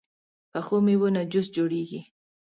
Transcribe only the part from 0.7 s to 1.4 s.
میوو نه